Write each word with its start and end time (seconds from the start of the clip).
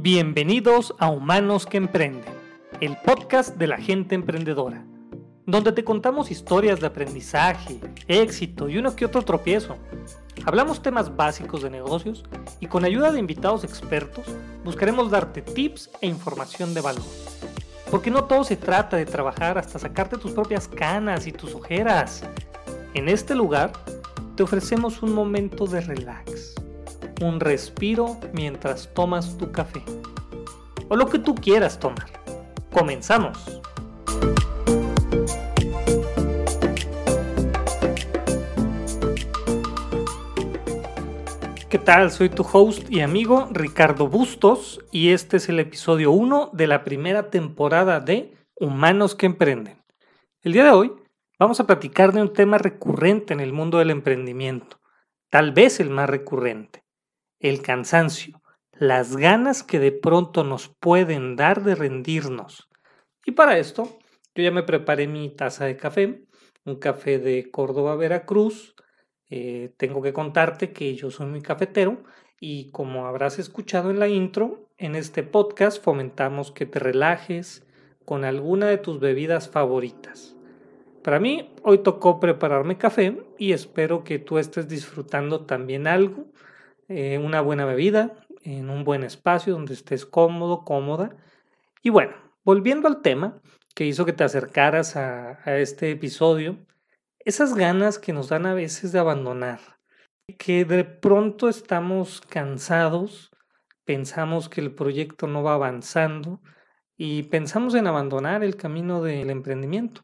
Bienvenidos 0.00 0.94
a 1.00 1.10
Humanos 1.10 1.66
que 1.66 1.76
Emprenden, 1.76 2.22
el 2.80 2.96
podcast 2.98 3.56
de 3.56 3.66
la 3.66 3.78
gente 3.78 4.14
emprendedora, 4.14 4.84
donde 5.44 5.72
te 5.72 5.82
contamos 5.82 6.30
historias 6.30 6.78
de 6.78 6.86
aprendizaje, 6.86 7.80
éxito 8.06 8.68
y 8.68 8.78
uno 8.78 8.94
que 8.94 9.04
otro 9.04 9.22
tropiezo. 9.22 9.76
Hablamos 10.44 10.82
temas 10.82 11.16
básicos 11.16 11.62
de 11.62 11.70
negocios 11.70 12.24
y 12.60 12.66
con 12.68 12.84
ayuda 12.84 13.10
de 13.10 13.18
invitados 13.18 13.64
expertos 13.64 14.24
buscaremos 14.64 15.10
darte 15.10 15.42
tips 15.42 15.90
e 16.00 16.06
información 16.06 16.74
de 16.74 16.80
valor. 16.80 17.02
Porque 17.90 18.12
no 18.12 18.22
todo 18.22 18.44
se 18.44 18.56
trata 18.56 18.96
de 18.96 19.04
trabajar 19.04 19.58
hasta 19.58 19.80
sacarte 19.80 20.16
tus 20.16 20.30
propias 20.30 20.68
canas 20.68 21.26
y 21.26 21.32
tus 21.32 21.56
ojeras. 21.56 22.22
En 22.94 23.08
este 23.08 23.34
lugar 23.34 23.72
te 24.36 24.44
ofrecemos 24.44 25.02
un 25.02 25.12
momento 25.12 25.66
de 25.66 25.80
relax 25.80 26.57
un 27.20 27.40
respiro 27.40 28.18
mientras 28.32 28.92
tomas 28.94 29.36
tu 29.38 29.50
café. 29.50 29.82
O 30.88 30.96
lo 30.96 31.06
que 31.08 31.18
tú 31.18 31.34
quieras 31.34 31.78
tomar. 31.78 32.06
Comenzamos. 32.72 33.60
¿Qué 41.68 41.78
tal? 41.78 42.10
Soy 42.10 42.30
tu 42.30 42.46
host 42.50 42.90
y 42.90 43.00
amigo 43.00 43.48
Ricardo 43.50 44.08
Bustos 44.08 44.80
y 44.90 45.10
este 45.10 45.36
es 45.36 45.50
el 45.50 45.60
episodio 45.60 46.12
1 46.12 46.50
de 46.54 46.66
la 46.66 46.82
primera 46.82 47.28
temporada 47.28 48.00
de 48.00 48.34
Humanos 48.54 49.14
que 49.14 49.26
Emprenden. 49.26 49.82
El 50.42 50.54
día 50.54 50.64
de 50.64 50.70
hoy 50.70 50.92
vamos 51.38 51.60
a 51.60 51.66
platicar 51.66 52.12
de 52.12 52.22
un 52.22 52.32
tema 52.32 52.56
recurrente 52.56 53.34
en 53.34 53.40
el 53.40 53.52
mundo 53.52 53.78
del 53.78 53.90
emprendimiento, 53.90 54.80
tal 55.28 55.52
vez 55.52 55.78
el 55.78 55.90
más 55.90 56.08
recurrente, 56.08 56.84
el 57.40 57.62
cansancio, 57.62 58.42
las 58.72 59.16
ganas 59.16 59.62
que 59.62 59.78
de 59.78 59.92
pronto 59.92 60.44
nos 60.44 60.68
pueden 60.68 61.36
dar 61.36 61.62
de 61.62 61.74
rendirnos. 61.74 62.68
Y 63.24 63.32
para 63.32 63.58
esto, 63.58 63.98
yo 64.34 64.42
ya 64.42 64.50
me 64.50 64.62
preparé 64.62 65.06
mi 65.06 65.30
taza 65.30 65.64
de 65.64 65.76
café, 65.76 66.24
un 66.64 66.76
café 66.76 67.18
de 67.18 67.50
Córdoba, 67.50 67.96
Veracruz. 67.96 68.74
Eh, 69.30 69.72
tengo 69.76 70.00
que 70.00 70.12
contarte 70.12 70.72
que 70.72 70.94
yo 70.94 71.10
soy 71.10 71.26
muy 71.26 71.42
cafetero 71.42 72.02
y 72.40 72.70
como 72.70 73.06
habrás 73.06 73.38
escuchado 73.38 73.90
en 73.90 73.98
la 73.98 74.08
intro, 74.08 74.70
en 74.78 74.94
este 74.94 75.22
podcast 75.22 75.82
fomentamos 75.82 76.52
que 76.52 76.66
te 76.66 76.78
relajes 76.78 77.66
con 78.04 78.24
alguna 78.24 78.68
de 78.68 78.78
tus 78.78 79.00
bebidas 79.00 79.48
favoritas. 79.48 80.36
Para 81.02 81.20
mí, 81.20 81.52
hoy 81.62 81.78
tocó 81.78 82.20
prepararme 82.20 82.78
café 82.78 83.18
y 83.38 83.52
espero 83.52 84.04
que 84.04 84.18
tú 84.18 84.38
estés 84.38 84.68
disfrutando 84.68 85.46
también 85.46 85.86
algo 85.86 86.26
eh, 86.88 87.18
una 87.18 87.40
buena 87.40 87.64
bebida, 87.64 88.14
en 88.42 88.70
un 88.70 88.84
buen 88.84 89.04
espacio 89.04 89.52
donde 89.52 89.74
estés 89.74 90.06
cómodo, 90.06 90.64
cómoda. 90.64 91.16
Y 91.82 91.90
bueno, 91.90 92.14
volviendo 92.44 92.88
al 92.88 93.02
tema 93.02 93.40
que 93.74 93.84
hizo 93.84 94.04
que 94.04 94.12
te 94.12 94.24
acercaras 94.24 94.96
a, 94.96 95.38
a 95.44 95.58
este 95.58 95.90
episodio, 95.90 96.58
esas 97.20 97.54
ganas 97.54 97.98
que 97.98 98.12
nos 98.12 98.28
dan 98.28 98.46
a 98.46 98.54
veces 98.54 98.92
de 98.92 98.98
abandonar, 98.98 99.60
que 100.38 100.64
de 100.64 100.84
pronto 100.84 101.48
estamos 101.48 102.20
cansados, 102.22 103.30
pensamos 103.84 104.48
que 104.48 104.60
el 104.60 104.74
proyecto 104.74 105.26
no 105.26 105.42
va 105.42 105.54
avanzando 105.54 106.40
y 106.96 107.24
pensamos 107.24 107.74
en 107.74 107.86
abandonar 107.86 108.42
el 108.42 108.56
camino 108.56 109.02
del 109.02 109.30
emprendimiento. 109.30 110.02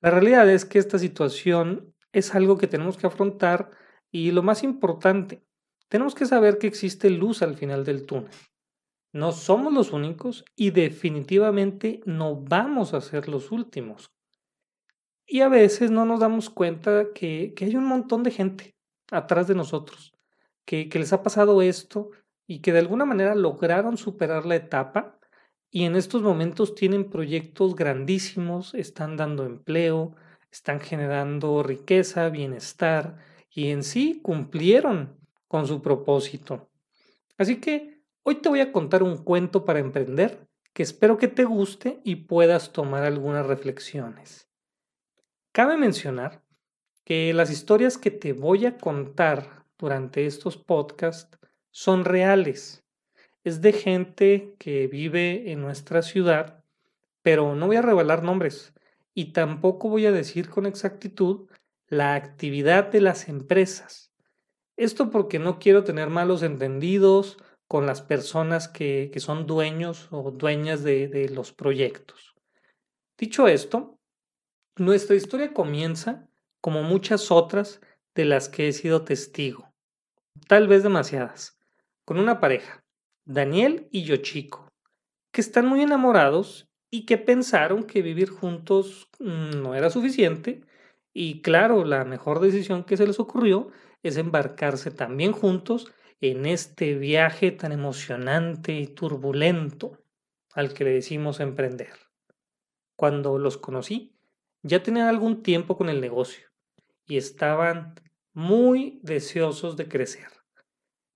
La 0.00 0.10
realidad 0.10 0.48
es 0.48 0.64
que 0.64 0.78
esta 0.78 0.98
situación 0.98 1.94
es 2.12 2.34
algo 2.34 2.58
que 2.58 2.66
tenemos 2.66 2.96
que 2.96 3.06
afrontar 3.06 3.70
y 4.10 4.30
lo 4.30 4.42
más 4.42 4.62
importante, 4.62 5.42
tenemos 5.90 6.14
que 6.14 6.24
saber 6.24 6.58
que 6.58 6.68
existe 6.68 7.10
luz 7.10 7.42
al 7.42 7.56
final 7.56 7.84
del 7.84 8.06
túnel. 8.06 8.30
No 9.12 9.32
somos 9.32 9.72
los 9.72 9.92
únicos 9.92 10.44
y 10.54 10.70
definitivamente 10.70 12.00
no 12.06 12.36
vamos 12.36 12.94
a 12.94 13.00
ser 13.00 13.28
los 13.28 13.50
últimos. 13.50 14.12
Y 15.26 15.40
a 15.40 15.48
veces 15.48 15.90
no 15.90 16.04
nos 16.04 16.20
damos 16.20 16.48
cuenta 16.48 17.08
que, 17.12 17.54
hay 17.60 17.74
un 17.74 17.86
montón 17.86 18.22
de 18.22 18.30
gente 18.30 18.76
atrás 19.10 19.48
de 19.48 19.56
nosotros, 19.56 20.12
que, 20.64 20.88
que 20.88 21.00
les 21.00 21.12
ha 21.12 21.24
pasado 21.24 21.60
esto 21.60 22.10
y 22.46 22.60
que 22.60 22.72
de 22.72 22.78
alguna 22.78 23.04
manera 23.04 23.34
lograron 23.34 23.96
superar 23.96 24.46
la 24.46 24.54
etapa 24.54 25.18
y 25.72 25.84
en 25.84 25.96
estos 25.96 26.22
momentos 26.22 26.76
tienen 26.76 27.10
proyectos 27.10 27.74
grandísimos, 27.74 28.74
están 28.74 29.16
dando 29.16 29.44
empleo, 29.44 30.14
están 30.52 30.78
generando 30.78 31.64
riqueza, 31.64 32.28
bienestar 32.28 33.18
y 33.50 33.70
en 33.70 33.82
sí 33.82 34.20
cumplieron 34.22 35.19
con 35.50 35.66
su 35.66 35.82
propósito. 35.82 36.70
Así 37.36 37.60
que 37.60 38.04
hoy 38.22 38.36
te 38.36 38.48
voy 38.48 38.60
a 38.60 38.70
contar 38.70 39.02
un 39.02 39.16
cuento 39.16 39.64
para 39.64 39.80
emprender 39.80 40.46
que 40.72 40.84
espero 40.84 41.18
que 41.18 41.26
te 41.26 41.44
guste 41.44 42.00
y 42.04 42.14
puedas 42.14 42.72
tomar 42.72 43.02
algunas 43.02 43.44
reflexiones. 43.44 44.48
Cabe 45.50 45.76
mencionar 45.76 46.44
que 47.04 47.34
las 47.34 47.50
historias 47.50 47.98
que 47.98 48.12
te 48.12 48.32
voy 48.32 48.64
a 48.64 48.78
contar 48.78 49.66
durante 49.76 50.24
estos 50.24 50.56
podcasts 50.56 51.36
son 51.72 52.04
reales. 52.04 52.84
Es 53.42 53.60
de 53.60 53.72
gente 53.72 54.54
que 54.56 54.86
vive 54.86 55.50
en 55.50 55.62
nuestra 55.62 56.02
ciudad, 56.02 56.62
pero 57.22 57.56
no 57.56 57.66
voy 57.66 57.74
a 57.74 57.82
revelar 57.82 58.22
nombres 58.22 58.72
y 59.14 59.32
tampoco 59.32 59.88
voy 59.88 60.06
a 60.06 60.12
decir 60.12 60.48
con 60.48 60.66
exactitud 60.66 61.50
la 61.88 62.14
actividad 62.14 62.92
de 62.92 63.00
las 63.00 63.28
empresas 63.28 64.09
esto 64.80 65.10
porque 65.10 65.38
no 65.38 65.58
quiero 65.58 65.84
tener 65.84 66.08
malos 66.08 66.42
entendidos 66.42 67.36
con 67.68 67.84
las 67.84 68.00
personas 68.00 68.66
que, 68.66 69.12
son 69.18 69.46
dueños 69.46 70.08
o 70.10 70.30
dueñas 70.30 70.82
de, 70.82 71.06
de 71.06 71.28
los 71.28 71.52
proyectos. 71.52 72.34
Dicho 73.18 73.46
esto, 73.46 73.98
nuestra 74.76 75.16
historia 75.16 75.52
comienza 75.52 76.26
como 76.62 76.82
muchas 76.82 77.30
otras 77.30 77.82
de 78.14 78.24
las 78.24 78.48
que 78.48 78.68
he 78.68 78.72
sido 78.72 79.04
testigo, 79.04 79.70
tal 80.48 80.66
vez 80.66 80.82
demasiadas, 80.82 81.58
con 82.06 82.18
una 82.18 82.40
pareja, 82.40 82.82
Daniel 83.26 83.86
y 83.90 84.04
Yochiko, 84.04 84.66
que 85.30 85.42
están 85.42 85.66
muy 85.66 85.82
enamorados 85.82 86.68
y 86.90 87.04
que 87.04 87.18
pensaron 87.18 87.84
que 87.84 88.00
vivir 88.00 88.30
juntos 88.30 89.08
mm, 89.18 89.62
no 89.62 89.74
era 89.74 89.90
suficiente 89.90 90.62
y 91.12 91.42
claro, 91.42 91.84
la 91.84 92.04
mejor 92.04 92.40
decisión 92.40 92.84
que 92.84 92.96
se 92.96 93.06
les 93.06 93.20
ocurrió 93.20 93.70
es 94.02 94.16
embarcarse 94.16 94.90
también 94.90 95.32
juntos 95.32 95.92
en 96.20 96.46
este 96.46 96.94
viaje 96.94 97.50
tan 97.50 97.72
emocionante 97.72 98.72
y 98.72 98.86
turbulento 98.86 99.98
al 100.52 100.74
que 100.74 100.84
le 100.84 100.90
decimos 100.92 101.40
emprender. 101.40 101.92
Cuando 102.96 103.38
los 103.38 103.56
conocí, 103.56 104.14
ya 104.62 104.82
tenían 104.82 105.08
algún 105.08 105.42
tiempo 105.42 105.76
con 105.76 105.88
el 105.88 106.00
negocio 106.00 106.48
y 107.06 107.16
estaban 107.16 107.94
muy 108.32 109.00
deseosos 109.02 109.76
de 109.76 109.88
crecer. 109.88 110.28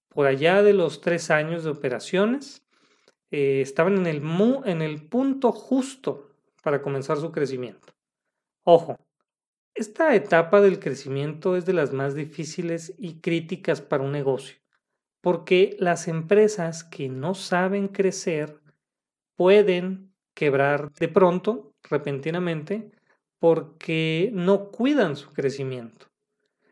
Por 0.09 0.27
allá 0.27 0.63
de 0.63 0.73
los 0.73 1.01
tres 1.01 1.31
años 1.31 1.65
de 1.65 1.71
operaciones, 1.71 2.65
eh, 3.31 3.61
estaban 3.61 3.97
en 3.97 4.07
el, 4.07 4.23
en 4.65 4.83
el 4.83 5.09
punto 5.09 5.53
justo 5.53 6.31
para 6.63 6.81
comenzar 6.81 7.19
su 7.19 7.33
crecimiento. 7.33 7.93
Ojo, 8.63 8.97
esta 9.75 10.15
etapa 10.15 10.61
del 10.61 10.79
crecimiento 10.79 11.57
es 11.57 11.67
de 11.67 11.73
las 11.73 11.93
más 11.93 12.15
difíciles 12.15 12.95
y 12.97 13.21
críticas 13.21 13.81
para 13.81 14.05
un 14.05 14.13
negocio, 14.13 14.57
porque 15.21 15.77
las 15.81 16.07
empresas 16.07 16.85
que 16.85 17.09
no 17.09 17.35
saben 17.35 17.89
crecer 17.89 18.61
pueden 19.35 20.13
quebrar 20.33 20.93
de 20.93 21.09
pronto, 21.09 21.75
repentinamente, 21.91 22.93
porque 23.41 24.31
no 24.33 24.71
cuidan 24.71 25.17
su 25.17 25.31
crecimiento. 25.33 26.07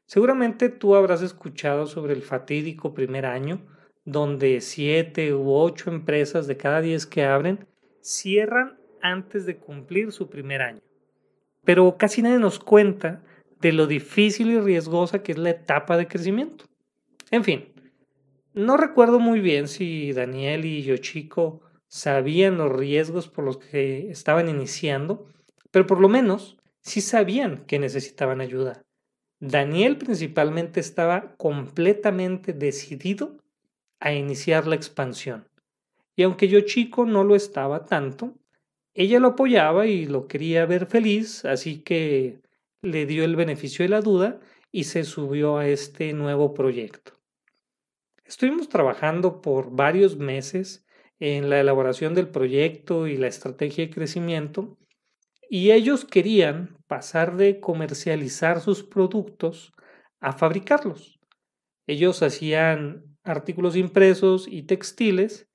Seguramente 0.06 0.68
tú 0.68 0.94
habrás 0.94 1.22
escuchado 1.22 1.86
sobre 1.86 2.12
el 2.12 2.22
fatídico 2.22 2.94
primer 2.94 3.26
año, 3.26 3.66
donde 4.04 4.60
siete 4.60 5.34
u 5.34 5.52
ocho 5.52 5.90
empresas 5.90 6.46
de 6.46 6.56
cada 6.56 6.80
diez 6.80 7.06
que 7.06 7.24
abren 7.24 7.66
cierran 8.00 8.78
antes 9.00 9.44
de 9.44 9.56
cumplir 9.58 10.12
su 10.12 10.30
primer 10.30 10.62
año 10.62 10.91
pero 11.64 11.96
casi 11.96 12.22
nadie 12.22 12.38
nos 12.38 12.58
cuenta 12.58 13.22
de 13.60 13.72
lo 13.72 13.86
difícil 13.86 14.50
y 14.50 14.60
riesgosa 14.60 15.22
que 15.22 15.32
es 15.32 15.38
la 15.38 15.50
etapa 15.50 15.96
de 15.96 16.08
crecimiento. 16.08 16.64
En 17.30 17.44
fin, 17.44 17.72
no 18.54 18.76
recuerdo 18.76 19.20
muy 19.20 19.40
bien 19.40 19.68
si 19.68 20.12
Daniel 20.12 20.64
y 20.64 20.82
Yoshiko 20.82 21.62
sabían 21.88 22.58
los 22.58 22.72
riesgos 22.72 23.28
por 23.28 23.44
los 23.44 23.58
que 23.58 24.10
estaban 24.10 24.48
iniciando, 24.48 25.26
pero 25.70 25.86
por 25.86 26.00
lo 26.00 26.08
menos 26.08 26.58
sí 26.80 27.00
sabían 27.00 27.64
que 27.66 27.78
necesitaban 27.78 28.40
ayuda. 28.40 28.82
Daniel 29.40 29.96
principalmente 29.96 30.80
estaba 30.80 31.34
completamente 31.36 32.52
decidido 32.52 33.38
a 34.00 34.12
iniciar 34.12 34.66
la 34.66 34.74
expansión. 34.74 35.48
Y 36.14 36.24
aunque 36.24 36.48
Yoshiko 36.48 37.06
no 37.06 37.24
lo 37.24 37.34
estaba 37.34 37.84
tanto, 37.84 38.34
ella 38.94 39.18
lo 39.18 39.28
apoyaba 39.28 39.86
y 39.86 40.06
lo 40.06 40.26
quería 40.28 40.66
ver 40.66 40.86
feliz, 40.86 41.44
así 41.44 41.82
que 41.82 42.40
le 42.82 43.06
dio 43.06 43.24
el 43.24 43.36
beneficio 43.36 43.84
de 43.84 43.88
la 43.88 44.00
duda 44.00 44.40
y 44.70 44.84
se 44.84 45.04
subió 45.04 45.58
a 45.58 45.68
este 45.68 46.12
nuevo 46.12 46.54
proyecto. 46.54 47.12
Estuvimos 48.24 48.68
trabajando 48.68 49.40
por 49.40 49.70
varios 49.74 50.16
meses 50.16 50.84
en 51.20 51.50
la 51.50 51.60
elaboración 51.60 52.14
del 52.14 52.28
proyecto 52.28 53.06
y 53.06 53.16
la 53.16 53.28
estrategia 53.28 53.86
de 53.86 53.92
crecimiento, 53.92 54.78
y 55.48 55.70
ellos 55.70 56.04
querían 56.04 56.78
pasar 56.86 57.36
de 57.36 57.60
comercializar 57.60 58.60
sus 58.60 58.82
productos 58.82 59.72
a 60.20 60.32
fabricarlos. 60.32 61.20
Ellos 61.86 62.22
hacían 62.22 63.04
artículos 63.22 63.76
impresos 63.76 64.48
y 64.48 64.62
textiles 64.62 65.48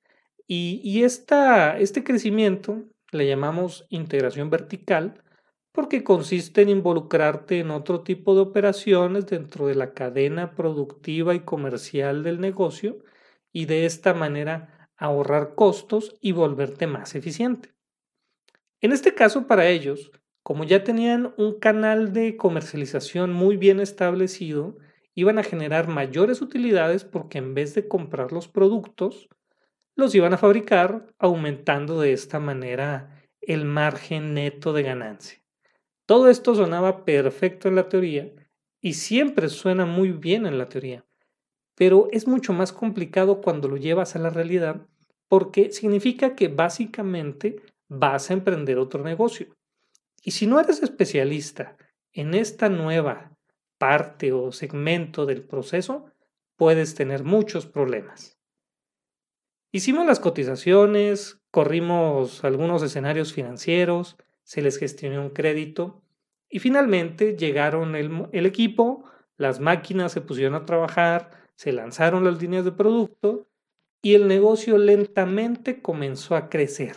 y, 0.48 1.04
este 1.04 2.04
crecimiento 2.04 2.86
le 3.12 3.28
llamamos 3.28 3.86
integración 3.90 4.50
vertical 4.50 5.24
porque 5.72 6.04
consiste 6.04 6.64
en 6.64 6.70
involucrarte 6.70 7.60
en 7.60 7.72
otro 7.72 8.02
tipo 8.02 8.34
de 8.34 8.42
operaciones 8.42 9.28
dentro 9.28 9.68
de 9.68 9.76
la 9.76 9.94
cadena 9.94 10.56
productiva 10.56 11.36
y 11.36 11.42
comercial 11.42 12.24
del 12.24 12.40
negocio 12.40 12.98
y 13.54 13.66
de 13.66 13.86
esta 13.86 14.14
manera 14.14 14.90
ahorrar 14.98 15.54
costos 15.54 16.16
y 16.20 16.32
volverte 16.32 16.88
más 16.88 17.14
eficiente. 17.14 17.76
En 18.82 18.92
este 18.92 19.14
caso 19.14 19.48
para 19.48 19.68
ellos, 19.68 20.12
como 20.44 20.64
ya 20.64 20.84
tenían 20.84 21.34
un 21.38 21.60
canal 21.60 22.14
de 22.14 22.38
comercialización 22.38 23.32
muy 23.34 23.58
bien 23.58 23.80
establecido, 23.80 24.78
iban 25.14 25.40
a 25.40 25.44
generar 25.44 25.88
mayores 25.88 26.42
utilidades 26.42 27.04
porque 27.04 27.38
en 27.38 27.54
vez 27.54 27.76
de 27.76 27.88
comprar 27.88 28.32
los 28.32 28.48
productos, 28.48 29.30
los 29.98 30.14
iban 30.16 30.34
a 30.34 30.38
fabricar, 30.38 31.08
aumentando 31.18 32.00
de 32.00 32.14
esta 32.14 32.40
manera 32.40 33.24
el 33.42 33.66
margen 33.66 34.36
neto 34.36 34.72
de 34.72 34.84
ganancia. 34.84 35.42
Todo 36.06 36.30
esto 36.30 36.56
sonaba 36.56 37.04
perfecto 37.04 37.68
en 37.68 37.76
la 37.76 37.90
teoría 37.90 38.32
y 38.80 38.94
siempre 38.94 39.50
suena 39.50 39.86
muy 39.86 40.12
bien 40.12 40.46
en 40.46 40.60
la 40.60 40.70
teoría, 40.70 41.04
pero 41.76 42.08
es 42.12 42.28
mucho 42.28 42.54
más 42.54 42.72
complicado 42.72 43.42
cuando 43.42 43.68
lo 43.68 43.76
llevas 43.76 44.16
a 44.16 44.20
la 44.20 44.30
realidad 44.30 44.88
porque 45.28 45.72
significa 45.72 46.36
que 46.36 46.48
básicamente 46.48 47.62
vas 47.90 48.30
a 48.30 48.34
emprender 48.34 48.78
otro 48.78 49.04
negocio. 49.04 49.48
Y 50.24 50.32
si 50.32 50.46
no 50.46 50.60
eres 50.60 50.84
especialista 50.84 51.76
en 52.14 52.36
esta 52.36 52.70
nueva 52.70 53.36
parte 53.80 54.32
o 54.32 54.52
segmento 54.52 55.26
del 55.26 55.44
proceso, 55.44 56.06
puedes 56.56 56.94
tener 56.94 57.24
muchos 57.24 57.66
problemas. 57.66 58.37
Hicimos 59.72 60.06
las 60.06 60.20
cotizaciones, 60.20 61.42
corrimos 61.52 62.44
algunos 62.46 62.82
escenarios 62.84 63.34
financieros, 63.34 64.16
se 64.44 64.62
les 64.62 64.78
gestionó 64.78 65.22
un 65.22 65.30
crédito 65.32 66.02
y 66.50 66.60
finalmente 66.60 67.36
llegaron 67.36 67.96
el, 67.96 68.46
equipo, 68.46 69.04
las 69.36 69.60
máquinas 69.60 70.14
se 70.14 70.22
pusieron 70.22 70.56
a 70.56 70.66
trabajar, 70.66 71.32
se 71.56 71.74
lanzaron 71.74 72.24
las 72.24 72.42
líneas 72.42 72.64
de 72.64 72.72
producto 72.72 73.50
y 74.02 74.14
el 74.14 74.28
negocio 74.30 74.78
lentamente 74.78 75.82
comenzó 75.82 76.38
a 76.38 76.50
crecer. 76.50 76.96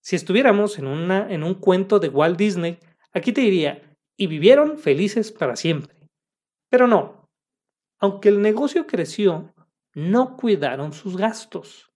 Si 0.00 0.14
estuviéramos 0.14 0.78
en, 0.78 0.86
una, 0.86 1.26
en 1.28 1.42
un 1.42 1.54
cuento 1.54 1.98
de 1.98 2.08
Walt 2.08 2.38
Disney, 2.38 2.78
aquí 3.12 3.32
te 3.32 3.40
diría, 3.40 3.82
y 4.16 4.28
vivieron 4.28 4.78
felices 4.78 5.32
para 5.32 5.56
siempre. 5.56 6.08
Pero 6.70 6.86
no, 6.86 7.28
aunque 7.98 8.28
el 8.28 8.40
negocio 8.42 8.86
creció, 8.86 9.52
no 9.94 10.36
cuidaron 10.36 10.92
sus 10.92 11.16
gastos. 11.16 11.90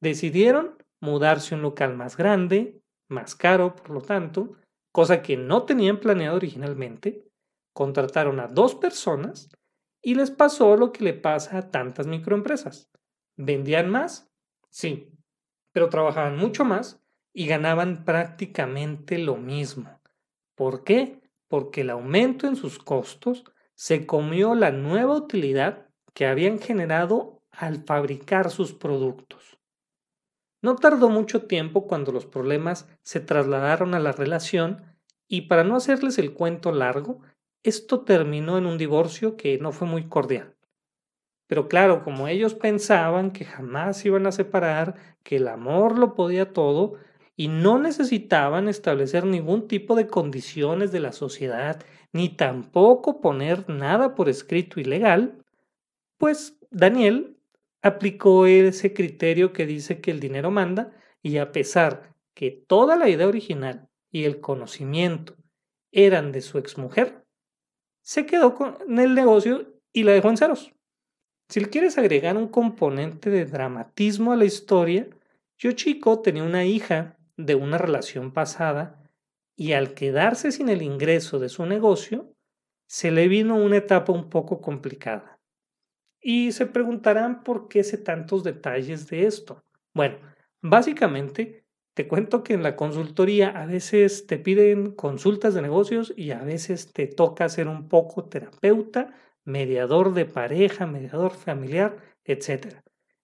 Decidieron 0.00 0.76
mudarse 1.00 1.54
a 1.54 1.58
un 1.58 1.62
local 1.62 1.96
más 1.96 2.16
grande, 2.16 2.80
más 3.08 3.34
caro, 3.34 3.76
por 3.76 3.90
lo 3.90 4.00
tanto, 4.00 4.56
cosa 4.92 5.22
que 5.22 5.36
no 5.36 5.64
tenían 5.64 6.00
planeado 6.00 6.36
originalmente. 6.36 7.28
Contrataron 7.72 8.40
a 8.40 8.48
dos 8.48 8.74
personas 8.74 9.50
y 10.02 10.14
les 10.14 10.30
pasó 10.30 10.76
lo 10.76 10.92
que 10.92 11.04
le 11.04 11.14
pasa 11.14 11.58
a 11.58 11.70
tantas 11.70 12.06
microempresas. 12.06 12.90
¿Vendían 13.36 13.90
más? 13.90 14.30
Sí, 14.70 15.12
pero 15.72 15.88
trabajaban 15.88 16.36
mucho 16.36 16.64
más 16.64 17.02
y 17.34 17.46
ganaban 17.46 18.04
prácticamente 18.04 19.18
lo 19.18 19.36
mismo. 19.36 20.00
¿Por 20.54 20.84
qué? 20.84 21.20
Porque 21.48 21.82
el 21.82 21.90
aumento 21.90 22.46
en 22.46 22.56
sus 22.56 22.78
costos 22.78 23.44
se 23.74 24.06
comió 24.06 24.54
la 24.54 24.70
nueva 24.70 25.14
utilidad 25.14 25.88
que 26.14 26.26
habían 26.26 26.58
generado 26.58 27.42
al 27.50 27.84
fabricar 27.84 28.50
sus 28.50 28.72
productos. 28.72 29.55
No 30.66 30.74
tardó 30.74 31.08
mucho 31.10 31.42
tiempo 31.42 31.86
cuando 31.86 32.10
los 32.10 32.26
problemas 32.26 32.88
se 33.04 33.20
trasladaron 33.20 33.94
a 33.94 34.00
la 34.00 34.10
relación 34.10 34.82
y 35.28 35.42
para 35.42 35.62
no 35.62 35.76
hacerles 35.76 36.18
el 36.18 36.32
cuento 36.32 36.72
largo, 36.72 37.20
esto 37.62 38.00
terminó 38.00 38.58
en 38.58 38.66
un 38.66 38.76
divorcio 38.76 39.36
que 39.36 39.58
no 39.58 39.70
fue 39.70 39.86
muy 39.86 40.08
cordial. 40.08 40.56
Pero 41.46 41.68
claro, 41.68 42.02
como 42.02 42.26
ellos 42.26 42.54
pensaban 42.54 43.30
que 43.30 43.44
jamás 43.44 44.04
iban 44.04 44.26
a 44.26 44.32
separar, 44.32 44.96
que 45.22 45.36
el 45.36 45.46
amor 45.46 45.96
lo 45.96 46.14
podía 46.14 46.52
todo, 46.52 46.94
y 47.36 47.46
no 47.46 47.78
necesitaban 47.78 48.68
establecer 48.68 49.24
ningún 49.24 49.68
tipo 49.68 49.94
de 49.94 50.08
condiciones 50.08 50.90
de 50.90 50.98
la 50.98 51.12
sociedad, 51.12 51.80
ni 52.12 52.28
tampoco 52.28 53.20
poner 53.20 53.68
nada 53.68 54.16
por 54.16 54.28
escrito 54.28 54.80
ilegal, 54.80 55.44
pues 56.18 56.58
Daniel 56.72 57.35
aplicó 57.86 58.46
ese 58.46 58.92
criterio 58.92 59.52
que 59.52 59.66
dice 59.66 60.00
que 60.00 60.10
el 60.10 60.20
dinero 60.20 60.50
manda 60.50 60.92
y 61.22 61.38
a 61.38 61.52
pesar 61.52 62.14
que 62.34 62.50
toda 62.50 62.96
la 62.96 63.08
idea 63.08 63.26
original 63.26 63.88
y 64.10 64.24
el 64.24 64.40
conocimiento 64.40 65.36
eran 65.90 66.32
de 66.32 66.42
su 66.42 66.58
exmujer, 66.58 67.24
se 68.02 68.26
quedó 68.26 68.54
con 68.54 68.76
el 68.98 69.14
negocio 69.14 69.80
y 69.92 70.02
la 70.02 70.12
dejó 70.12 70.30
en 70.30 70.36
ceros. 70.36 70.72
Si 71.48 71.64
quieres 71.64 71.96
agregar 71.96 72.36
un 72.36 72.48
componente 72.48 73.30
de 73.30 73.46
dramatismo 73.46 74.32
a 74.32 74.36
la 74.36 74.44
historia, 74.44 75.08
yo 75.58 75.72
chico 75.72 76.20
tenía 76.20 76.42
una 76.42 76.64
hija 76.64 77.18
de 77.36 77.54
una 77.54 77.78
relación 77.78 78.32
pasada 78.32 79.02
y 79.56 79.72
al 79.72 79.94
quedarse 79.94 80.52
sin 80.52 80.68
el 80.68 80.82
ingreso 80.82 81.38
de 81.38 81.48
su 81.48 81.64
negocio, 81.64 82.32
se 82.86 83.10
le 83.10 83.26
vino 83.28 83.56
una 83.56 83.78
etapa 83.78 84.12
un 84.12 84.28
poco 84.28 84.60
complicada. 84.60 85.35
Y 86.28 86.50
se 86.50 86.66
preguntarán 86.66 87.44
por 87.44 87.68
qué 87.68 87.84
sé 87.84 87.98
tantos 87.98 88.42
detalles 88.42 89.06
de 89.06 89.28
esto. 89.28 89.62
Bueno, 89.94 90.16
básicamente 90.60 91.62
te 91.94 92.08
cuento 92.08 92.42
que 92.42 92.54
en 92.54 92.64
la 92.64 92.74
consultoría 92.74 93.50
a 93.50 93.64
veces 93.64 94.26
te 94.26 94.36
piden 94.36 94.90
consultas 94.90 95.54
de 95.54 95.62
negocios 95.62 96.12
y 96.16 96.32
a 96.32 96.42
veces 96.42 96.92
te 96.92 97.06
toca 97.06 97.48
ser 97.48 97.68
un 97.68 97.88
poco 97.88 98.24
terapeuta, 98.24 99.14
mediador 99.44 100.14
de 100.14 100.24
pareja, 100.24 100.84
mediador 100.88 101.30
familiar, 101.30 101.96
etc. 102.24 102.74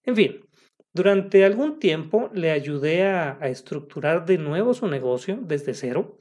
En 0.05 0.15
fin, 0.15 0.47
durante 0.93 1.44
algún 1.44 1.81
tiempo 1.81 2.31
le 2.32 2.53
ayudé 2.53 3.03
a, 3.03 3.37
estructurar 3.43 4.27
de 4.27 4.39
nuevo 4.39 4.75
su 4.75 4.87
negocio 4.87 5.41
desde 5.43 5.75
cero. 5.75 6.21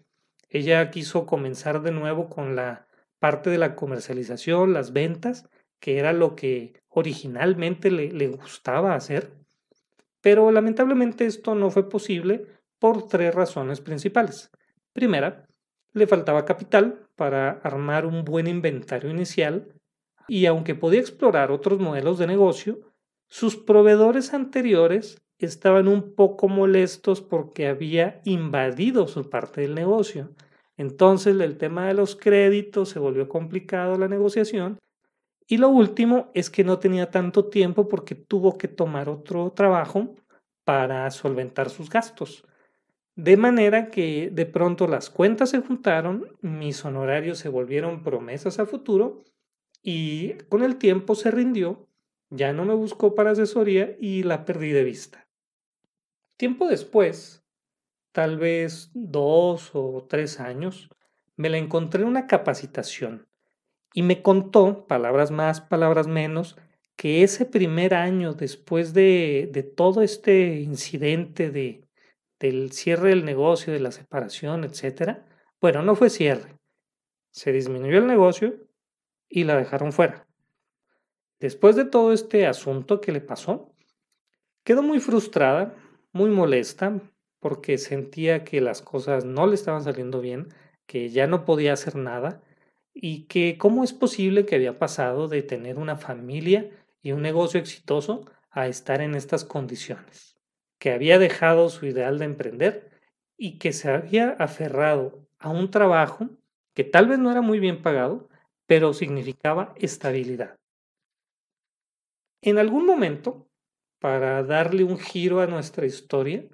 Ella 0.49 0.89
quiso 0.89 1.27
comenzar 1.27 1.83
de 1.83 1.91
nuevo 1.91 2.27
con 2.27 2.55
la 2.55 2.87
parte 3.19 3.51
de 3.51 3.59
la 3.59 3.75
comercialización, 3.75 4.73
las 4.73 4.93
ventas, 4.93 5.47
que 5.81 5.97
era 5.97 6.13
lo 6.13 6.37
que 6.37 6.81
originalmente 6.87 7.91
le, 7.91 8.13
le 8.13 8.27
gustaba 8.29 8.95
hacer. 8.95 9.33
Pero 10.21 10.49
lamentablemente 10.51 11.25
esto 11.25 11.55
no 11.55 11.69
fue 11.69 11.89
posible 11.89 12.45
por 12.79 13.09
tres 13.09 13.35
razones 13.35 13.81
principales. 13.81 14.49
Primera, 14.93 15.45
le 15.91 16.07
faltaba 16.07 16.45
capital 16.45 17.09
para 17.17 17.51
armar 17.63 18.05
un 18.05 18.23
buen 18.23 18.47
inventario 18.47 19.09
inicial 19.09 19.73
y 20.27 20.45
aunque 20.45 20.75
podía 20.75 21.01
explorar 21.01 21.51
otros 21.51 21.79
modelos 21.79 22.17
de 22.17 22.27
negocio, 22.27 22.79
sus 23.27 23.57
proveedores 23.57 24.33
anteriores 24.33 25.21
estaban 25.39 25.87
un 25.87 26.13
poco 26.15 26.47
molestos 26.47 27.21
porque 27.21 27.67
había 27.67 28.21
invadido 28.25 29.07
su 29.07 29.29
parte 29.29 29.61
del 29.61 29.75
negocio. 29.75 30.29
Entonces 30.77 31.39
el 31.39 31.57
tema 31.57 31.87
de 31.87 31.93
los 31.93 32.15
créditos 32.15 32.89
se 32.89 32.99
volvió 32.99 33.27
complicado 33.27 33.97
la 33.97 34.07
negociación. 34.07 34.77
Y 35.51 35.57
lo 35.57 35.67
último 35.67 36.31
es 36.33 36.49
que 36.49 36.63
no 36.63 36.79
tenía 36.79 37.11
tanto 37.11 37.49
tiempo 37.49 37.89
porque 37.89 38.15
tuvo 38.15 38.57
que 38.57 38.69
tomar 38.69 39.09
otro 39.09 39.51
trabajo 39.51 40.15
para 40.63 41.11
solventar 41.11 41.69
sus 41.69 41.89
gastos. 41.89 42.45
De 43.17 43.35
manera 43.35 43.89
que 43.89 44.29
de 44.31 44.45
pronto 44.45 44.87
las 44.87 45.09
cuentas 45.09 45.49
se 45.49 45.59
juntaron, 45.59 46.37
mis 46.39 46.85
honorarios 46.85 47.37
se 47.37 47.49
volvieron 47.49 48.01
promesas 48.01 48.59
a 48.59 48.65
futuro 48.65 49.25
y 49.83 50.35
con 50.47 50.63
el 50.63 50.77
tiempo 50.77 51.15
se 51.15 51.31
rindió 51.31 51.85
ya 52.29 52.53
no 52.53 52.63
me 52.63 52.73
buscó 52.73 53.13
para 53.13 53.31
asesoría 53.31 53.97
y 53.99 54.23
la 54.23 54.45
perdí 54.45 54.69
de 54.69 54.85
vista. 54.85 55.27
Tiempo 56.37 56.69
después, 56.69 57.43
tal 58.13 58.37
vez 58.37 58.89
dos 58.93 59.71
o 59.73 60.07
tres 60.09 60.39
años, 60.39 60.87
me 61.35 61.49
la 61.49 61.57
encontré 61.57 62.03
en 62.03 62.07
una 62.07 62.25
capacitación 62.25 63.27
y 63.93 64.03
me 64.03 64.21
contó, 64.21 64.85
palabras 64.87 65.31
más, 65.31 65.61
palabras 65.61 66.07
menos, 66.07 66.57
que 66.95 67.23
ese 67.23 67.45
primer 67.45 67.93
año 67.93 68.33
después 68.33 68.93
de, 68.93 69.49
de 69.51 69.63
todo 69.63 70.01
este 70.01 70.59
incidente 70.59 71.49
de, 71.49 71.87
del 72.39 72.71
cierre 72.71 73.09
del 73.09 73.25
negocio, 73.25 73.73
de 73.73 73.79
la 73.79 73.91
separación, 73.91 74.63
etc., 74.63 75.19
bueno, 75.59 75.81
no 75.83 75.95
fue 75.95 76.09
cierre. 76.09 76.57
Se 77.31 77.51
disminuyó 77.51 77.97
el 77.97 78.07
negocio 78.07 78.55
y 79.29 79.43
la 79.43 79.55
dejaron 79.55 79.91
fuera. 79.91 80.27
Después 81.39 81.75
de 81.75 81.85
todo 81.85 82.13
este 82.13 82.45
asunto 82.45 83.01
que 83.01 83.11
le 83.11 83.21
pasó, 83.21 83.73
quedó 84.63 84.83
muy 84.83 84.99
frustrada 84.99 85.75
muy 86.13 86.29
molesta 86.29 86.99
porque 87.39 87.77
sentía 87.77 88.43
que 88.43 88.61
las 88.61 88.81
cosas 88.81 89.25
no 89.25 89.47
le 89.47 89.55
estaban 89.55 89.83
saliendo 89.83 90.21
bien, 90.21 90.49
que 90.85 91.09
ya 91.09 91.27
no 91.27 91.45
podía 91.45 91.73
hacer 91.73 91.95
nada 91.95 92.43
y 92.93 93.23
que 93.23 93.57
cómo 93.57 93.83
es 93.83 93.93
posible 93.93 94.45
que 94.45 94.55
había 94.55 94.77
pasado 94.77 95.27
de 95.27 95.43
tener 95.43 95.77
una 95.77 95.95
familia 95.95 96.69
y 97.01 97.11
un 97.13 97.21
negocio 97.21 97.59
exitoso 97.59 98.25
a 98.51 98.67
estar 98.67 99.01
en 99.01 99.15
estas 99.15 99.45
condiciones, 99.45 100.35
que 100.77 100.91
había 100.91 101.17
dejado 101.19 101.69
su 101.69 101.85
ideal 101.85 102.19
de 102.19 102.25
emprender 102.25 102.91
y 103.37 103.57
que 103.57 103.73
se 103.73 103.89
había 103.89 104.31
aferrado 104.31 105.27
a 105.39 105.49
un 105.49 105.71
trabajo 105.71 106.29
que 106.73 106.83
tal 106.83 107.07
vez 107.07 107.19
no 107.19 107.31
era 107.31 107.41
muy 107.41 107.59
bien 107.59 107.81
pagado, 107.81 108.29
pero 108.65 108.93
significaba 108.93 109.73
estabilidad. 109.77 110.55
En 112.41 112.57
algún 112.57 112.85
momento, 112.85 113.47
para 113.99 114.43
darle 114.43 114.83
un 114.83 114.97
giro 114.97 115.41
a 115.41 115.47
nuestra 115.47 115.85
historia, 115.85 116.45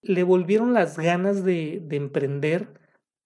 le 0.00 0.22
volvieron 0.22 0.74
las 0.74 0.98
ganas 0.98 1.44
de, 1.44 1.80
de 1.82 1.96
emprender 1.96 2.68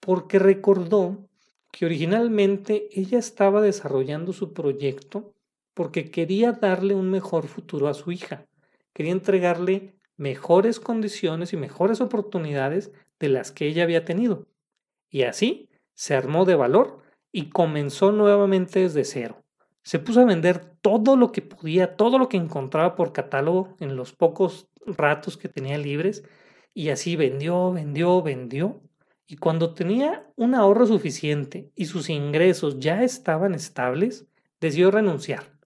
porque 0.01 0.39
recordó 0.39 1.29
que 1.73 1.87
originalmente 1.87 2.89
ella 2.93 3.19
estaba 3.19 3.61
desarrollando 3.61 4.33
su 4.33 4.53
proyecto 4.53 5.35
porque 5.75 6.11
quería 6.11 6.53
darle 6.53 6.95
un 6.95 7.11
mejor 7.11 7.49
futuro 7.49 7.89
a 7.89 7.95
su 7.95 8.13
hija, 8.13 8.47
quería 8.93 9.13
entregarle 9.13 9.97
mejores 10.17 10.79
condiciones 10.79 11.53
y 11.53 11.57
mejores 11.57 12.01
oportunidades 12.01 12.93
de 13.19 13.29
las 13.31 13.51
que 13.51 13.67
ella 13.67 13.83
había 13.83 14.05
tenido. 14.05 14.47
Y 15.11 15.23
así 15.23 15.69
se 15.95 16.15
armó 16.15 16.45
de 16.45 16.55
valor 16.55 17.03
y 17.33 17.49
comenzó 17.49 18.13
nuevamente 18.13 18.81
desde 18.81 19.05
cero. 19.05 19.43
Se 19.83 19.99
puso 19.99 20.21
a 20.21 20.25
vender 20.25 20.77
todo 20.81 21.17
lo 21.17 21.33
que 21.33 21.43
podía, 21.43 21.97
todo 21.97 22.19
lo 22.19 22.29
que 22.29 22.37
encontraba 22.37 22.95
por 22.95 23.13
catálogo 23.13 23.77
en 23.81 23.97
los 23.97 24.13
pocos 24.13 24.69
ratos 24.87 25.37
que 25.37 25.49
tenía 25.49 25.79
libres 25.79 26.23
y 26.75 26.91
así 26.91 27.17
vendió, 27.17 27.73
vendió, 27.73 28.23
vendió. 28.23 28.81
Y 29.27 29.37
cuando 29.37 29.75
tenía 29.75 30.27
un 30.37 30.55
ahorro 30.55 30.87
suficiente 30.87 31.71
y 31.75 31.87
sus 31.87 32.11
ingresos 32.11 32.79
ya 32.81 33.03
estaban 33.03 33.55
estables, 33.55 34.27
decidió 34.61 34.91
renunciar. 34.91 35.59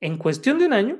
En 0.00 0.18
cuestión 0.18 0.58
de 0.58 0.66
un 0.66 0.72
año, 0.72 0.98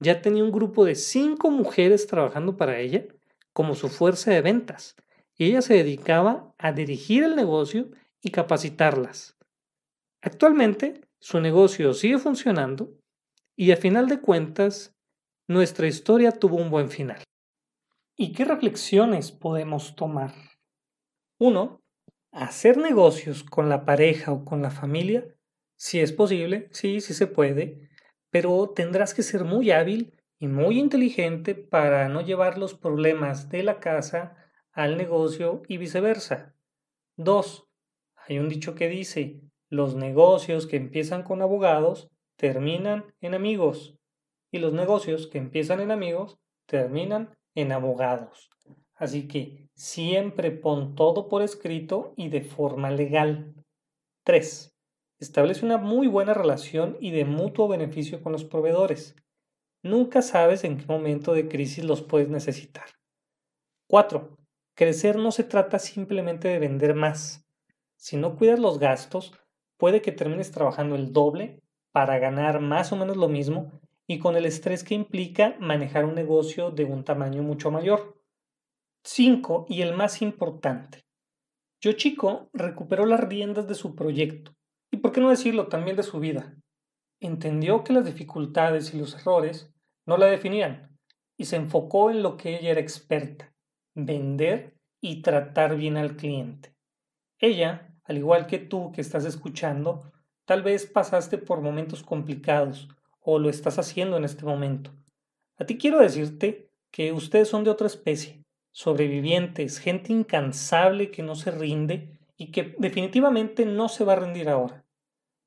ya 0.00 0.20
tenía 0.20 0.44
un 0.44 0.52
grupo 0.52 0.84
de 0.84 0.94
cinco 0.94 1.50
mujeres 1.50 2.06
trabajando 2.06 2.56
para 2.56 2.78
ella 2.78 3.04
como 3.52 3.74
su 3.74 3.88
fuerza 3.88 4.30
de 4.32 4.42
ventas 4.42 4.96
y 5.36 5.46
ella 5.46 5.62
se 5.62 5.74
dedicaba 5.74 6.54
a 6.58 6.72
dirigir 6.72 7.24
el 7.24 7.36
negocio 7.36 7.90
y 8.20 8.30
capacitarlas. 8.30 9.36
Actualmente, 10.20 11.00
su 11.18 11.40
negocio 11.40 11.94
sigue 11.94 12.18
funcionando 12.18 12.92
y 13.56 13.70
a 13.72 13.76
final 13.76 14.08
de 14.08 14.20
cuentas, 14.20 14.94
nuestra 15.46 15.86
historia 15.86 16.32
tuvo 16.32 16.56
un 16.56 16.70
buen 16.70 16.90
final. 16.90 17.22
¿Y 18.16 18.32
qué 18.32 18.44
reflexiones 18.44 19.32
podemos 19.32 19.96
tomar? 19.96 20.32
Uno, 21.38 21.82
hacer 22.30 22.76
negocios 22.76 23.42
con 23.42 23.68
la 23.68 23.84
pareja 23.84 24.32
o 24.32 24.44
con 24.44 24.62
la 24.62 24.70
familia, 24.70 25.26
si 25.76 26.00
es 26.00 26.12
posible, 26.12 26.68
sí, 26.70 27.00
sí 27.00 27.14
se 27.14 27.26
puede, 27.26 27.90
pero 28.30 28.70
tendrás 28.70 29.14
que 29.14 29.22
ser 29.22 29.44
muy 29.44 29.70
hábil 29.70 30.14
y 30.38 30.46
muy 30.46 30.78
inteligente 30.78 31.54
para 31.54 32.08
no 32.08 32.20
llevar 32.20 32.58
los 32.58 32.74
problemas 32.74 33.48
de 33.48 33.62
la 33.62 33.80
casa 33.80 34.36
al 34.72 34.96
negocio 34.96 35.62
y 35.68 35.78
viceversa. 35.78 36.54
2. 37.16 37.68
Hay 38.16 38.38
un 38.38 38.48
dicho 38.48 38.74
que 38.74 38.88
dice, 38.88 39.40
los 39.68 39.94
negocios 39.94 40.66
que 40.66 40.76
empiezan 40.76 41.22
con 41.22 41.42
abogados 41.42 42.08
terminan 42.36 43.14
en 43.20 43.34
amigos 43.34 43.96
y 44.50 44.58
los 44.58 44.72
negocios 44.72 45.26
que 45.26 45.38
empiezan 45.38 45.80
en 45.80 45.90
amigos 45.90 46.38
terminan 46.66 47.36
en 47.54 47.72
abogados. 47.72 48.50
Así 48.94 49.26
que 49.26 49.68
siempre 49.74 50.50
pon 50.50 50.94
todo 50.94 51.28
por 51.28 51.42
escrito 51.42 52.14
y 52.16 52.28
de 52.28 52.42
forma 52.42 52.90
legal. 52.90 53.54
3. 54.24 54.72
Establece 55.18 55.64
una 55.64 55.78
muy 55.78 56.06
buena 56.06 56.34
relación 56.34 56.96
y 57.00 57.10
de 57.10 57.24
mutuo 57.24 57.68
beneficio 57.68 58.22
con 58.22 58.32
los 58.32 58.44
proveedores. 58.44 59.16
Nunca 59.82 60.22
sabes 60.22 60.64
en 60.64 60.78
qué 60.78 60.86
momento 60.86 61.34
de 61.34 61.48
crisis 61.48 61.84
los 61.84 62.02
puedes 62.02 62.28
necesitar. 62.28 62.86
4. 63.88 64.38
Crecer 64.74 65.16
no 65.16 65.30
se 65.30 65.44
trata 65.44 65.78
simplemente 65.78 66.48
de 66.48 66.58
vender 66.58 66.94
más. 66.94 67.46
Si 67.96 68.16
no 68.16 68.36
cuidas 68.36 68.58
los 68.58 68.78
gastos, 68.78 69.32
puede 69.76 70.02
que 70.02 70.12
termines 70.12 70.50
trabajando 70.50 70.96
el 70.96 71.12
doble 71.12 71.60
para 71.92 72.18
ganar 72.18 72.60
más 72.60 72.92
o 72.92 72.96
menos 72.96 73.16
lo 73.16 73.28
mismo 73.28 73.72
y 74.06 74.18
con 74.18 74.36
el 74.36 74.46
estrés 74.46 74.84
que 74.84 74.94
implica 74.94 75.56
manejar 75.60 76.04
un 76.04 76.14
negocio 76.14 76.70
de 76.70 76.84
un 76.84 77.04
tamaño 77.04 77.42
mucho 77.42 77.70
mayor. 77.70 78.16
5. 79.06 79.66
Y 79.68 79.82
el 79.82 79.94
más 79.94 80.22
importante. 80.22 81.04
Yo 81.78 81.92
chico 81.92 82.48
recuperó 82.54 83.04
las 83.04 83.20
riendas 83.20 83.68
de 83.68 83.74
su 83.74 83.94
proyecto 83.94 84.56
y, 84.90 84.96
por 84.96 85.12
qué 85.12 85.20
no 85.20 85.28
decirlo, 85.28 85.68
también 85.68 85.96
de 85.96 86.02
su 86.02 86.18
vida. 86.20 86.56
Entendió 87.20 87.84
que 87.84 87.92
las 87.92 88.06
dificultades 88.06 88.94
y 88.94 88.98
los 88.98 89.14
errores 89.14 89.70
no 90.06 90.16
la 90.16 90.26
definían 90.26 90.98
y 91.36 91.44
se 91.44 91.56
enfocó 91.56 92.10
en 92.10 92.22
lo 92.22 92.38
que 92.38 92.56
ella 92.56 92.70
era 92.70 92.80
experta, 92.80 93.52
vender 93.94 94.78
y 95.02 95.20
tratar 95.20 95.76
bien 95.76 95.98
al 95.98 96.16
cliente. 96.16 96.74
Ella, 97.38 97.94
al 98.04 98.16
igual 98.16 98.46
que 98.46 98.58
tú 98.58 98.90
que 98.92 99.02
estás 99.02 99.26
escuchando, 99.26 100.12
tal 100.46 100.62
vez 100.62 100.86
pasaste 100.86 101.36
por 101.36 101.60
momentos 101.60 102.02
complicados 102.02 102.88
o 103.20 103.38
lo 103.38 103.50
estás 103.50 103.78
haciendo 103.78 104.16
en 104.16 104.24
este 104.24 104.46
momento. 104.46 104.92
A 105.58 105.66
ti 105.66 105.76
quiero 105.76 105.98
decirte 105.98 106.70
que 106.90 107.12
ustedes 107.12 107.48
son 107.48 107.64
de 107.64 107.70
otra 107.70 107.86
especie, 107.86 108.43
sobrevivientes, 108.74 109.78
gente 109.78 110.12
incansable 110.12 111.12
que 111.12 111.22
no 111.22 111.36
se 111.36 111.52
rinde 111.52 112.18
y 112.36 112.50
que 112.50 112.74
definitivamente 112.76 113.64
no 113.66 113.88
se 113.88 114.04
va 114.04 114.14
a 114.14 114.16
rendir 114.16 114.48
ahora. 114.48 114.84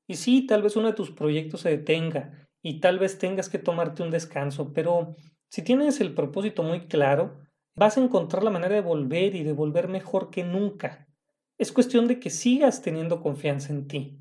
Y 0.06 0.14
sí, 0.14 0.46
tal 0.46 0.62
vez 0.62 0.76
uno 0.76 0.88
de 0.88 0.94
tus 0.94 1.10
proyectos 1.10 1.60
se 1.60 1.68
detenga 1.68 2.48
y 2.62 2.80
tal 2.80 2.98
vez 2.98 3.18
tengas 3.18 3.50
que 3.50 3.58
tomarte 3.58 4.02
un 4.02 4.10
descanso, 4.10 4.72
pero 4.72 5.14
si 5.50 5.60
tienes 5.62 6.00
el 6.00 6.14
propósito 6.14 6.62
muy 6.62 6.86
claro, 6.86 7.38
vas 7.76 7.98
a 7.98 8.02
encontrar 8.02 8.42
la 8.42 8.50
manera 8.50 8.76
de 8.76 8.80
volver 8.80 9.34
y 9.34 9.42
de 9.44 9.52
volver 9.52 9.88
mejor 9.88 10.30
que 10.30 10.42
nunca. 10.42 11.06
Es 11.58 11.70
cuestión 11.70 12.08
de 12.08 12.18
que 12.20 12.30
sigas 12.30 12.80
teniendo 12.80 13.20
confianza 13.20 13.74
en 13.74 13.88
ti. 13.88 14.18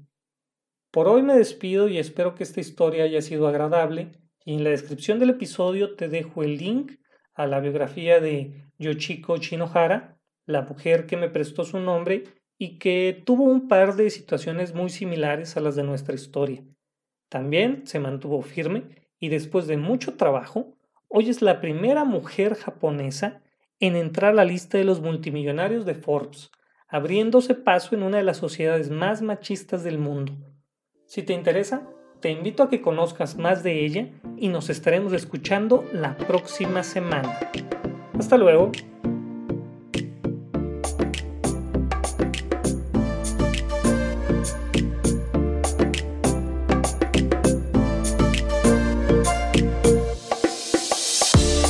Por 0.92 1.08
hoy 1.08 1.22
me 1.22 1.38
despido 1.38 1.88
y 1.88 1.98
espero 1.98 2.36
que 2.36 2.44
esta 2.44 2.60
historia 2.60 3.06
haya 3.06 3.22
sido 3.22 3.48
agradable 3.48 4.12
y 4.44 4.56
en 4.56 4.66
la 4.66 4.72
descripción 4.72 5.18
del 5.18 5.30
episodio 5.30 5.96
te 5.96 6.10
dejo 6.10 6.44
el 6.44 6.58
link 6.58 6.92
a 7.38 7.46
la 7.46 7.60
biografía 7.60 8.20
de 8.20 8.52
Yoshiko 8.80 9.38
Chinohara, 9.38 10.18
la 10.48 10.64
mujer 10.64 11.06
que 11.06 11.18
me 11.18 11.30
prestó 11.30 11.64
su 11.64 11.80
nombre 11.80 12.24
y 12.58 12.80
que 12.80 13.22
tuvo 13.26 13.44
un 13.44 13.68
par 13.68 13.96
de 13.96 14.10
situaciones 14.10 14.74
muy 14.74 14.90
similares 14.90 15.56
a 15.56 15.62
las 15.62 15.76
de 15.76 15.84
nuestra 15.84 16.16
historia. 16.16 16.64
También 17.30 17.86
se 17.86 18.00
mantuvo 18.00 18.42
firme 18.42 18.84
y 19.20 19.30
después 19.30 19.68
de 19.68 19.78
mucho 19.78 20.16
trabajo, 20.16 20.76
hoy 21.08 21.30
es 21.30 21.44
la 21.44 21.62
primera 21.62 22.06
mujer 22.06 22.56
japonesa 22.56 23.44
en 23.80 23.96
entrar 23.96 24.32
a 24.32 24.36
la 24.36 24.46
lista 24.46 24.80
de 24.80 24.84
los 24.84 25.02
multimillonarios 25.02 25.86
de 25.86 25.94
Forbes, 25.94 26.50
abriéndose 26.88 27.54
paso 27.54 27.94
en 27.94 28.02
una 28.02 28.18
de 28.18 28.24
las 28.24 28.38
sociedades 28.38 28.90
más 28.90 29.22
machistas 29.22 29.84
del 29.84 30.00
mundo. 30.00 30.34
Si 31.06 31.22
te 31.22 31.34
interesa, 31.34 31.88
te 32.20 32.32
invito 32.32 32.64
a 32.64 32.70
que 32.70 32.82
conozcas 32.82 33.38
más 33.38 33.64
de 33.64 33.86
ella 33.86 34.10
y 34.38 34.50
nos 34.50 34.70
estaremos 34.70 35.14
escuchando 35.14 35.86
la 35.94 36.18
próxima 36.18 36.84
semana. 36.84 37.40
Hasta 38.18 38.38
luego. 38.38 38.72